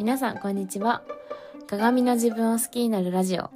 [0.00, 1.02] 皆さんこんにちは。
[1.66, 3.50] 鏡の自分を好きになるラジオ。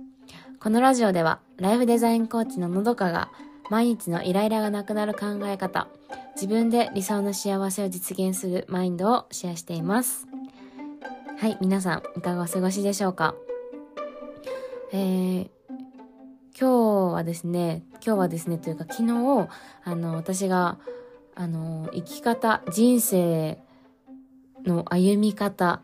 [0.61, 3.31] このラジオではライフデザインコーチののどかが
[3.71, 5.89] 毎日のイライラがなくなる考え方
[6.35, 10.29] 自分で理想の幸せを実現するマインドをシェアしています。
[11.39, 13.35] はい皆さんいかがお過ごしでしょうか？
[14.93, 15.49] えー、
[16.61, 19.49] 今日はですね今日はですねというか昨日
[19.83, 20.77] あの私が
[21.37, 23.59] あの生き方人生
[24.67, 25.81] の歩み方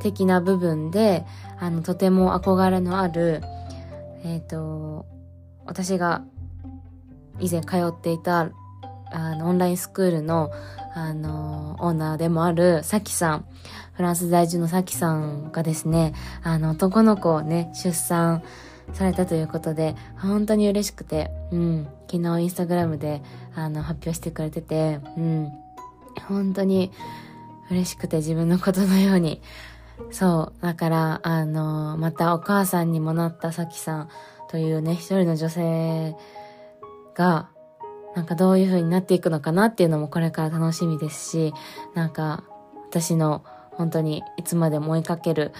[0.00, 1.24] 的な部分で、
[1.58, 3.42] あの、とても憧れのある、
[4.24, 5.06] えっ、ー、と、
[5.66, 6.22] 私が
[7.40, 8.50] 以前通っていた、
[9.10, 10.50] あの、オンラインスクールの、
[10.94, 13.46] あの、オーナーでもある、さきさん、
[13.94, 18.42] フランス在住のさきさんがですね、あの、男の子をね、出産
[18.92, 23.22] されたということで、本当に嬉しくて、うん、昨日インスタグラムで、
[23.54, 25.52] あの、発表してくれてて、うん、
[26.28, 26.92] 本当に
[27.70, 29.40] 嬉しくて自分のことのように、
[30.10, 30.62] そう。
[30.62, 34.08] だから、あの、またお母さんにもなったさきさん
[34.48, 36.16] というね、一人の女性
[37.14, 37.48] が、
[38.14, 41.54] なんかどういう風になっていくのかなっていうのもこれから楽しみですし、
[41.94, 42.44] なんか、
[42.88, 45.52] 私の本当にいつまでも追いかける、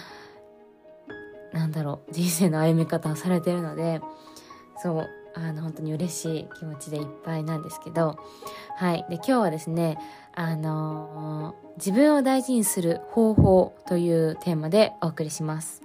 [1.52, 4.00] なんだろう、人生の歩み方をされてるので、
[4.76, 8.18] そう、あの、本当に嬉しい気持ちでいっぱいなんですけど、
[8.76, 9.04] はい。
[9.08, 9.98] で、今日はですね、
[10.34, 15.82] あの、自分を大事にする方法というテーマでお送りします。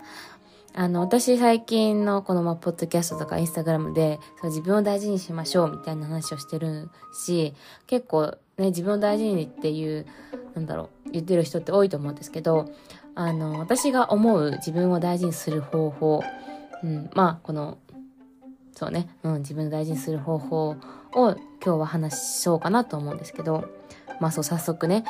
[0.73, 7.53] あの、私最近のこのま、ポッドキャストとかインスタグラムで、そう自分を大事にしましょうみたいな話をしてるし、
[7.88, 10.05] 結構ね、自分を大事にっていう、
[10.53, 12.70] なんだろう、言ってる人って多いと思うんですけど、
[13.16, 16.23] あの、私が思う自分を大事にする方法、
[16.83, 17.77] うん、まあ、この
[18.80, 20.75] そうね、うん、自分を大事にする方法を
[21.11, 23.67] 今日は話しようかなと思うんですけど、
[24.21, 25.03] まあそう早速ね、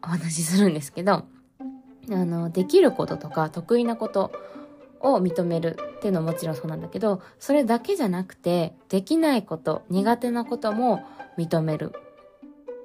[0.00, 1.24] お話しするんですけど、あ
[2.08, 4.30] の、できることとか得意なこと
[5.00, 11.02] を認めるっていうのももちろんそうなんだけど、それだけじゃなくて、できないこと、苦手なことも
[11.36, 11.92] 認める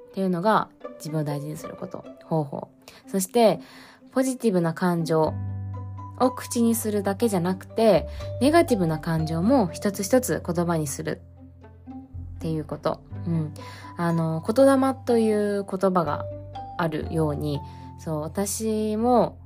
[0.08, 0.66] っていうのが
[0.96, 2.68] 自分を大事にすること、方法。
[3.06, 3.60] そして、
[4.10, 5.34] ポジティブな感情
[6.20, 8.08] を口にするだけじゃなくて、
[8.40, 11.20] ネガティブな感情も一つ一つ言葉にする
[12.36, 13.00] っていうこと。
[13.26, 13.54] うん。
[13.96, 16.24] あの、言霊という言葉が
[16.78, 17.60] あるように、
[17.98, 19.38] そう、私も、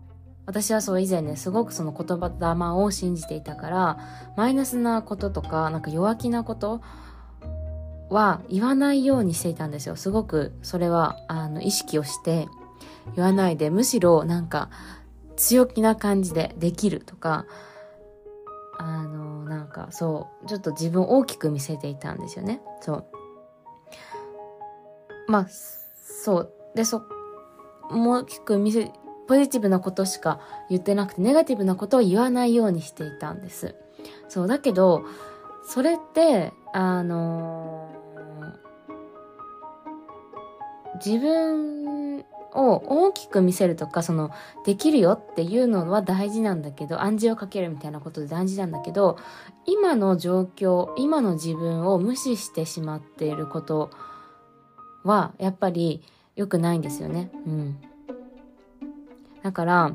[0.44, 3.98] 私はそう以前ね、すごくその言葉霊を信じていたから、
[4.36, 6.82] マイナスなこととか、なんか弱気なこと
[8.10, 9.96] は言わないようにしていたんですよ。
[9.96, 12.48] すごくそれは、あの、意識をして
[13.16, 14.68] 言わないで、むしろなんか、
[15.42, 17.46] 強気な感じでできるとか、
[18.78, 22.62] あの、なんかそう、ちょっと自分を大きく見せていたんですよね。
[22.80, 23.06] そう。
[25.26, 25.46] まあ、
[26.00, 26.52] そう。
[26.76, 27.02] で、そ、
[27.90, 28.92] 大きく見せ、
[29.26, 33.74] ポジティブなことしか言ってなくて、ネガティブなことを言わないようにしていたんです。
[34.28, 35.02] そう、だけど、
[35.66, 37.88] それって、あの、
[41.04, 41.91] 自分
[42.54, 44.30] を大きく見せるとか、その、
[44.64, 49.16] できるよっていうのは大事なんだけど、暗示をかけるみたいなことで大事なんだけど、
[49.66, 53.90] 今の状況、今の自分を無視してしまっていること
[55.04, 56.02] は、やっぱり
[56.36, 57.30] 良くないんですよね。
[57.46, 57.76] うん。
[59.42, 59.94] だから、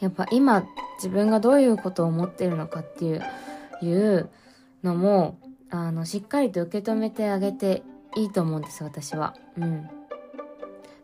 [0.00, 0.64] やっぱ今
[0.96, 3.22] 自分がどういうことを思っているのかっていう、
[3.82, 4.30] いう
[4.82, 5.38] のも、
[5.70, 7.82] あの、しっかりと受け止めてあげて
[8.14, 9.34] いいと思うんです、私は。
[9.58, 9.88] うん。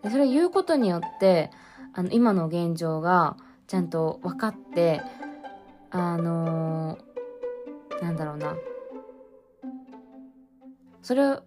[0.03, 1.51] でそれ言うことによって
[1.95, 3.37] あの今の現状が
[3.67, 5.01] ちゃんと分かって
[5.91, 8.57] あのー、なんだろうな。
[11.03, 11.43] それを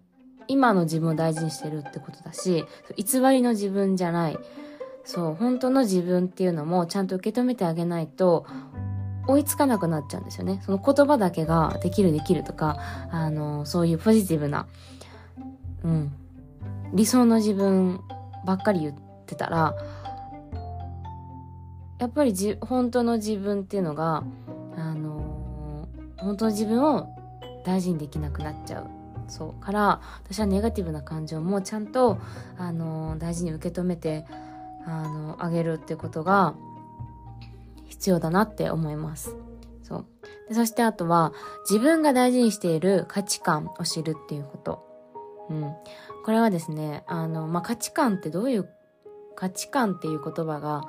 [0.48, 2.66] 今の自分を大事にしてるってことだし
[2.98, 4.38] 偽りの自分じゃない。
[5.04, 8.46] そう本当の自分っていうのもちゃんと受け止めてあげないと
[9.28, 10.62] 追いつかなくなっちゃうんですよね。
[10.66, 12.78] その言葉だけができるできるとか
[13.12, 14.68] あのそういうポジティブな
[15.84, 16.12] うん。
[16.94, 18.02] 理想の自分
[18.46, 18.94] ばっかり言っ
[19.26, 19.76] てたら
[22.00, 24.24] やっぱりじ本当の自分っていうのが
[24.76, 27.08] あのー、本当の自分を
[27.66, 28.88] 大事にできなくなっちゃう。
[29.28, 29.64] そう。
[29.64, 32.20] から私はネガティブな感情もちゃんと、
[32.58, 34.26] あのー、大事に受け止めて、
[34.86, 36.54] あのー、あげるってことが
[37.88, 39.36] 必要だなって思います。
[39.82, 40.06] そう。
[40.50, 41.34] でそしてあとは
[41.70, 44.95] 自分が大事にしている価値観を知るっていうこと。
[45.50, 45.74] うん。
[46.24, 48.70] これはですね、あの、まあ、価値観ってどういう
[49.36, 50.84] 価値観っていう言葉が、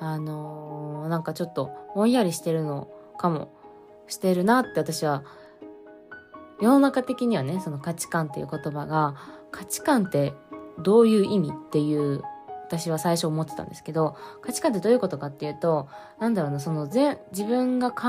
[0.00, 2.88] あのー、なんかちょっとぼんやりしてるの
[3.18, 3.52] かも
[4.08, 5.24] してるなって私は、
[6.60, 9.16] 世の中的にはね、その価値観っていう言葉が、
[9.50, 10.34] 価値観って
[10.78, 12.22] どういう意味っていう
[12.72, 15.88] 私は最初思ってたんですけど、価値観ってどういうことかっていうと、
[16.18, 18.08] なんだろうな、その全、自分が考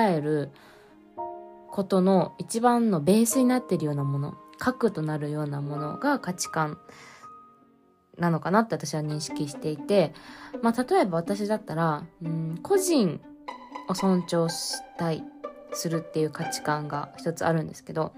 [0.00, 0.50] える
[1.70, 6.78] ことの一番のベースになってるようなもの、核となるようなものが価値観
[8.18, 10.14] なのかなって私は認識していて、
[10.62, 13.20] まあ例えば私だったら、うん、個人
[13.88, 15.24] を尊重したい、
[15.76, 18.12] するっていう価値観が一つあるんですけど、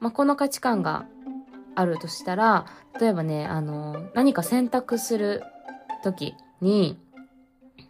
[0.00, 1.06] まあこの価値観が
[1.74, 2.66] あるとしたら、
[3.00, 5.42] 例えばね、あの、何か選択する
[6.02, 6.98] 時に、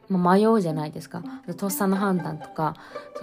[0.09, 1.23] ま、迷うじゃないですか。
[1.57, 2.75] とっさの判断とか、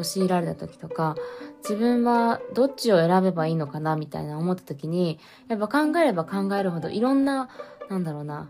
[0.02, 1.16] 強いられた時とか、
[1.64, 7.50] 自分はどっちを選べばいいのかなみたいな思った時に、やっぱ考えれば考えるほどいろんな、
[7.90, 8.50] なんだろうな、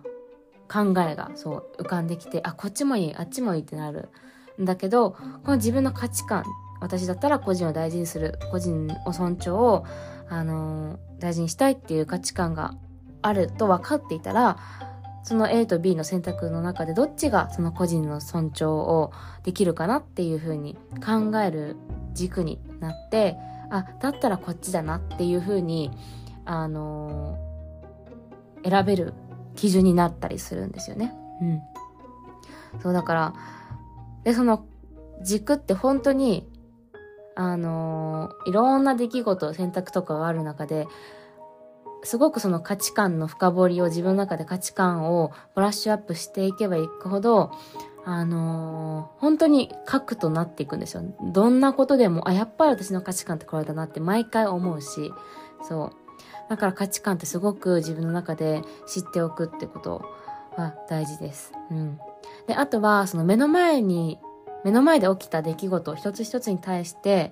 [0.67, 4.09] 考えがそう浮かんできて、あ、こっちもいい、あっちもいいってなる。
[4.61, 6.43] んだけど、この自分の価値観、
[6.81, 9.85] 私だったら個人を大事にする、個人を尊重を、
[10.29, 12.75] あのー、大事にしたいっていう価値観が
[13.21, 14.57] あると分かっていたら、
[15.23, 19.11] その A と B の選択の中でどっちがその個人の尊重を
[19.43, 21.77] できるかなっていうふうに考える
[22.13, 23.37] 軸になって、
[23.69, 25.91] あ、だったらこっちだなっていうふうに、
[26.45, 29.13] あのー、選べる
[29.55, 31.13] 基準になったりするんですよね。
[31.41, 31.61] うん。
[32.81, 33.33] そうだから、
[34.23, 34.65] で、その
[35.21, 36.49] 軸って本当に、
[37.35, 40.87] あのー、いろんな出来事、選択とかがある中で、
[42.03, 47.51] すごくその価値観の深掘りを自分の中で価値観をブラッシュアップしていけばいくほど、
[48.05, 51.03] あのー、本当に核となっていくんですよ。
[51.21, 55.13] どんなことでも、あ、やっぱり私の価値観ってこれだなって毎回思うし、
[55.61, 55.91] そう。
[56.49, 60.05] だから価値観ってすごく自分の中で知っておくってこと
[60.57, 61.53] は大事です。
[61.71, 61.99] うん。
[62.47, 64.19] で、あとは、その目の前に、
[64.65, 67.31] 目の前で起きた出来事一つ一つに対して、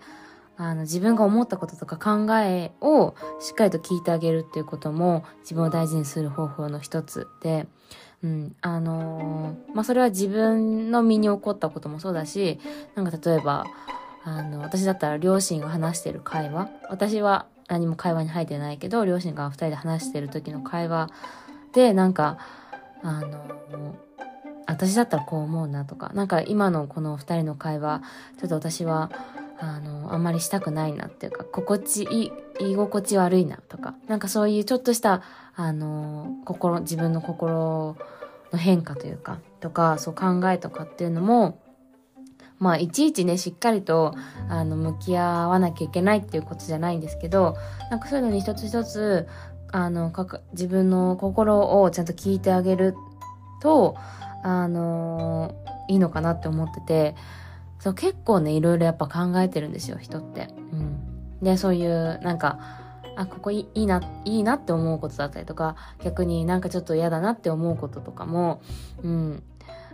[0.57, 7.67] あの、自分が思ったこととか考えをしっかりと聞いてあげるっていうことも自分を大事にする方法の一つで、
[8.23, 12.59] うん、あのー、まあ、それは自分の身に起こったこともそうだし、
[12.95, 13.65] なんか例えば、
[14.23, 21.09] あの、私だったら両親が話してる会話、私は何も会話に入ってないけど、両親が二人で話してる時の会話
[21.73, 22.37] で、なんか、
[23.01, 23.93] あのー、
[24.67, 28.03] 私だったらこう思うなとか、なんか今のこの二人の会話、
[28.39, 29.09] ちょっと私は、
[29.59, 35.21] あの、あんまりしたくないなっていうか、心地いい、居心地悪いなとか、なんかそういうちょっとした、
[35.55, 37.95] あの、心、自分の心
[38.51, 41.59] の変化というか、とか、そう考えとかっていうのも、
[42.59, 44.13] まあ、いちいちね、しっかりと、
[44.47, 47.57] あの、向き合わなきゃいけないっていうことじゃないんですけど、
[47.89, 49.27] なんかそういうのに一つ一つ、
[49.71, 52.95] あの、かか、自分の心をちゃんと聞いてあげる
[53.61, 53.95] と、
[54.43, 55.53] あの
[55.87, 57.15] いいのかなって思ってて、
[57.79, 60.49] そう結構ね、いろいろやっぱ考えてるんですよ、人って。
[60.71, 61.43] うん。
[61.43, 62.59] で、そういう、なんか、
[63.15, 68.61] あ、ここいいな、いいなって思うことだったりとか、逆になんかちょっと嫌だなって思うこととかも、
[69.03, 69.43] うん。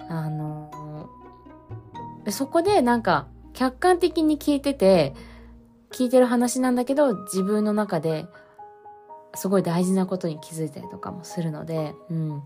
[0.09, 1.09] あの、
[2.29, 5.13] そこでなんか、客観的に聞いてて、
[5.91, 8.27] 聞いてる話なんだけど、自分の中で、
[9.35, 12.43] すごい大事なことに気づいたりとかもするので、うん。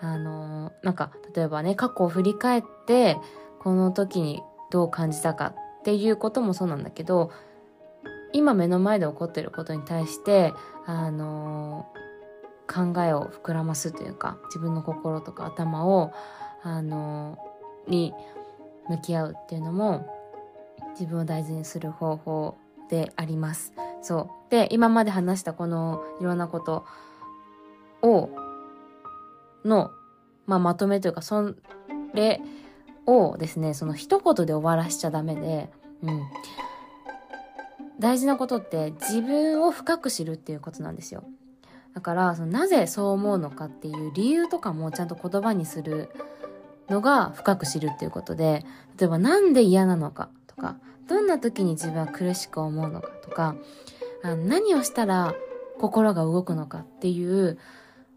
[0.00, 3.18] あの、なんか、例えばね、過去を振り返って、
[3.58, 7.30] この時にどう感じたかっていうこともそうなんだけど
[8.32, 10.52] 今目の前で起こってることに対して
[10.86, 11.86] あの、
[12.66, 16.12] 考えを膨らますというか自分の心とか頭を
[16.62, 17.38] あの、
[17.86, 18.12] に
[18.88, 20.06] 向き合うっていうのも
[20.90, 22.58] 自分を大事にする方法
[22.88, 23.72] であります。
[24.02, 24.50] そう。
[24.50, 26.84] で、今まで話したこのいろんなこと
[28.02, 28.30] を、
[29.64, 29.90] の、
[30.46, 31.54] まあ、まとめというか、そ
[32.14, 32.40] れ
[33.06, 35.70] をですね、その一言で終わらしちゃダメで、
[36.02, 36.22] うん。
[37.98, 41.24] 大事なことって自分を深く知るっていうことなんですよ。
[41.94, 46.10] だから、そのなぜそう思うのかっていう理由とかもちゃんと言葉にする
[46.88, 48.64] のが深く知るっていうことで、
[48.98, 50.76] 例えばなんで嫌なのかとか、
[51.08, 53.56] どんな時に自分は苦しく思うのかとか、
[54.22, 55.34] あ何をしたら
[55.78, 57.58] 心が動くのかっていう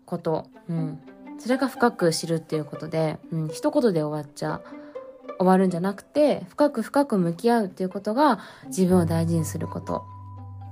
[0.06, 1.00] こと、うん。
[1.40, 4.81] それが深く知るっていうことで、うん、一言で終わっちゃう
[5.42, 10.04] 終わるんじゃなくて、深く深く向き合うっていうことが自分を大事にすること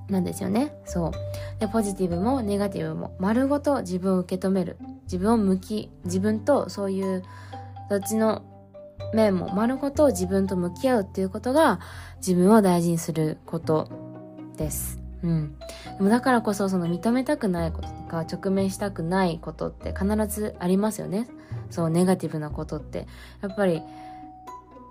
[0.10, 0.74] なんですよね。
[0.86, 1.12] そう。
[1.60, 4.78] で、ポジティブもネガティブも丸ごと自分を受け止める。
[5.04, 7.24] 自分を向き、自分とそういう
[7.90, 8.44] どっちの
[9.12, 11.80] 面も丸ごと自分と向き合うっていうことが
[12.18, 13.90] 自分を大事にすること
[14.56, 15.00] です。
[15.24, 15.56] うん。
[15.98, 21.28] でもだからこそその認めたくないこととか直面したくないことって必ずありますよね。
[21.72, 23.08] そう、ネガティブなことって。
[23.42, 23.82] やっぱり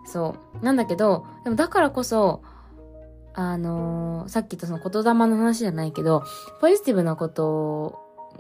[0.09, 0.65] そう。
[0.65, 2.43] なんだけど、でもだからこそ、
[3.35, 6.25] あのー、さっき言ったその言霊の話じゃないけど、
[6.61, 7.99] ポジティブなこと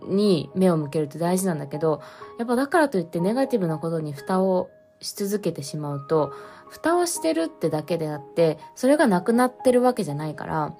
[0.08, 2.00] に目を向けるって大事なんだけど、
[2.38, 4.70] やっぱだからといってネガティブなことに蓋を
[5.00, 6.32] し続けてしまうと、
[6.68, 10.75] 蓋をしてるってだけであって、それがなくなってるわけじゃないから、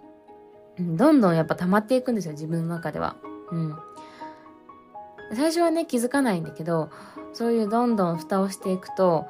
[0.79, 3.17] どんどんやっぱ溜まっていくんですよ、自分の中では。
[3.53, 3.77] うん。
[5.35, 6.91] 最初はね、気づかないんだけど、
[7.33, 9.27] そういうどんどん蓋をしていくと、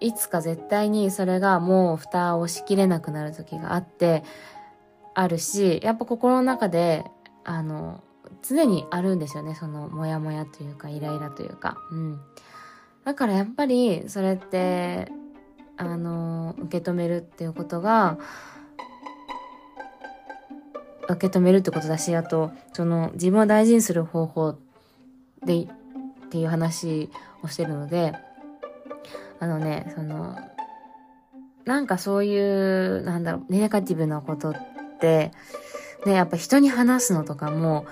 [0.00, 4.22] いつか絶対にそれがもう蓋をしきれなくなる時があって、
[5.14, 7.04] あるし、やっぱ心の中で、
[7.44, 8.02] あの、
[8.42, 9.54] 常にあるんですよね。
[9.54, 11.78] その、モヤモヤというか、イライラというか。
[11.90, 12.20] うん。
[13.04, 15.10] だからやっぱり、それって、
[15.78, 18.18] あの、受け止めるっていうことが、
[21.08, 24.58] 受け止めるってことだし、あと、その、自分を大事にする方法
[25.44, 27.08] で、っていう話
[27.42, 28.14] をしてるので、
[29.38, 30.36] あのね、その、
[31.64, 34.56] なんかそういう、なんだろう、ネガティブなことっ
[35.00, 35.32] て、
[36.04, 37.86] ね、やっぱ人に話すのとかも、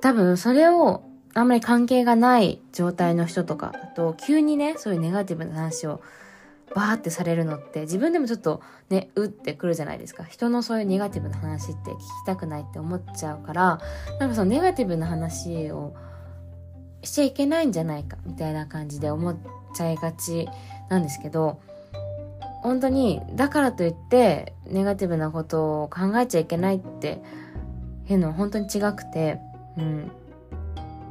[0.00, 1.02] 多分それを
[1.34, 6.02] あんまり関係がない状態の人とかだと、急にね、そういうネガティブな話を
[6.74, 10.24] バーってされるのって自分でもちょっとね、うってくるじゃないですか。
[10.24, 13.80] 人のそういうネガティブな話って聞きたくないって思っちゃうから、
[14.18, 15.94] なんかそのネガティブな話を
[17.02, 19.36] しちゃいけないんじゃないかみたいな感じで思っ
[19.74, 20.48] ちゃいがち
[20.88, 21.60] なんですけど、
[22.62, 27.22] 本当に、だからといって、ネガティブなことを考えちゃいけないって
[28.06, 29.40] いうのは本当に違くて、
[29.78, 30.10] うん。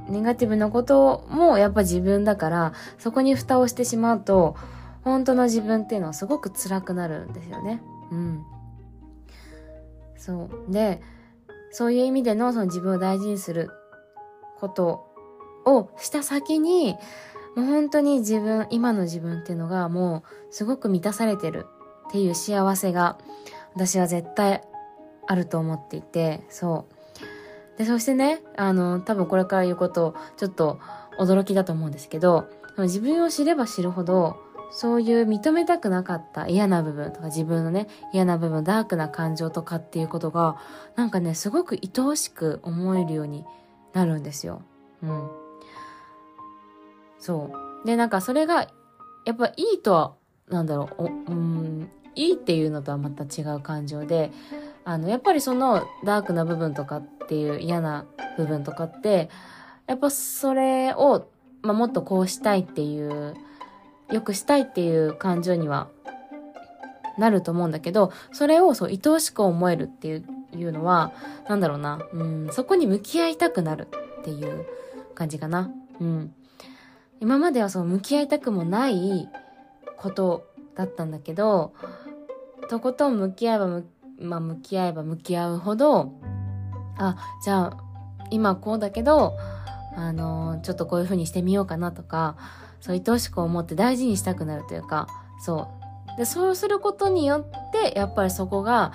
[0.10, 4.56] ネガティブなこともやっぱ自分だから、そこに蓋をしてしまうと、
[5.04, 7.82] 本当の自分っていうのはすごく辛くなるんですよね。
[8.12, 8.44] うん。
[10.18, 10.72] そう。
[10.72, 11.02] で、
[11.72, 13.72] そういう意味でのその自分を大事にする
[14.60, 15.08] こと
[15.66, 16.96] をした先に、
[17.56, 21.66] もう本当に自分、今の自分っていうのがもうすごく満たされてる
[22.10, 23.18] っていう幸せが
[23.74, 24.62] 私は絶対
[25.28, 26.86] あると思っていて、そ
[27.76, 27.78] う。
[27.78, 30.80] で、そしてね、あの、多分これから言うこと、ちょっと
[31.20, 34.38] 驚きだと思うんですけど、自分を知れば知るほど、
[34.72, 40.58] そういう認めたくなかった嫌な部分とか自分のね、嫌な部分、ダークな感情とかっていうことが、
[40.96, 43.46] なんかね、すごく愛おしく思えるように
[43.94, 44.62] なるんですよ。
[45.02, 45.30] うん。
[47.20, 47.52] そ
[47.84, 47.88] う。
[47.88, 48.68] で、なんかそれが、
[49.26, 50.14] やっぱいいとは、
[50.50, 54.32] なんだろう、うん、いいっていうのとはまた違う感情で、
[54.86, 58.06] あの、やっぱりそのダークな部分とかっていう嫌な
[58.38, 59.30] 部分とかって、
[59.88, 61.28] やっぱそれを、
[61.62, 63.36] まあ、もっとこうしたいっていう、
[64.12, 65.88] 良くしたいっていう感情には
[67.20, 70.26] なると思うんだけど、それをそう、愛おしく思えるっていう
[70.58, 71.12] いうのは、
[71.48, 73.88] なんだろうな、うん、そこに向き合いたくなる
[74.20, 74.66] っていう
[75.16, 75.72] 感じかな。
[76.00, 76.34] うん。
[77.20, 79.30] 今まではそう向き合いたくもない
[79.98, 81.74] ことだったんだけど、
[82.70, 83.82] とことん向き合えば、
[84.20, 86.14] まあ、向き合えば向き合うほど、
[86.98, 87.78] あ、じゃあ、
[88.32, 89.38] 今こうだけど、
[89.96, 92.38] あの、ちょっとこういう風にしてみようかなとか、
[92.80, 95.08] そう愛おしく思って大事にしたくなるというか、
[95.42, 95.68] そ
[96.16, 96.18] う。
[96.18, 98.94] で、そうすることによって、やっぱりそこが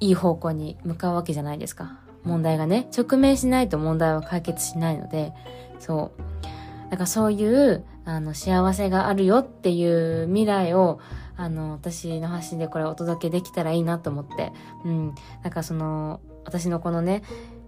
[0.00, 1.98] いい方向に向かうわけじゃないですか。
[2.24, 5.32] 問題がね、直面しないと問題は解決しないので、
[5.78, 6.53] そう。
[6.94, 11.00] だかそういう、あの、幸せがあるよっていう未来を、
[11.36, 14.52] あの、私の発信でこれお届けできたらいいなと思って。
[14.84, 15.14] うん。
[15.42, 17.24] だかその、私のこのね、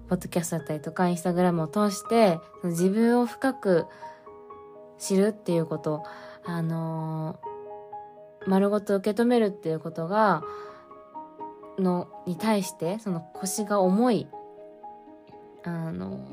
[0.09, 3.87] ポッドキャストだったりとか、インスタグラムを通して、自分を深く
[4.97, 6.05] 知るっていうこと、
[6.45, 7.41] あの
[8.47, 10.45] 丸ごと受け止めるっていうことが、
[11.81, 14.29] の、に対して、その腰が重い、
[15.65, 16.31] あの、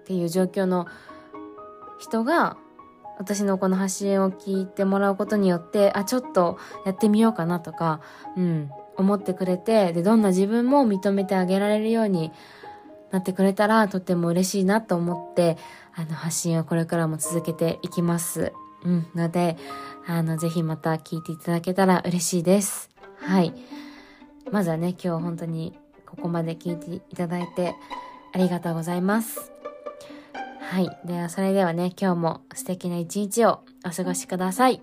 [0.00, 0.86] っていう状況の
[2.02, 2.56] 人が
[3.18, 8.00] 私のこの発信を聞いてもらうことによって、あ、ちょっとやってみようかなとか、
[8.36, 12.32] うん、思ってくれて、で、どんな自分も認めてあげられるように
[13.12, 15.56] なってくれたら、とっても嬉しいなと思って、
[15.94, 18.52] あの、発信をこれからも続けていきます。
[18.84, 19.56] うん、ので、
[20.06, 22.90] あの、ぜひまた聞いていただけたら嬉しいです。
[23.18, 23.54] はい。
[24.50, 27.76] まずはね、今日本当にここまで聞いていただいて
[28.32, 29.51] ありがとうございます。
[30.72, 30.90] はい。
[31.04, 34.80] では、それではね、今日も素敵な一日をお過ごしください。